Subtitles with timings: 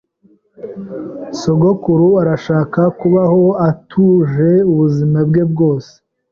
[1.39, 5.91] Sogokuru arashaka kubaho atuje ubuzima bwe bwose.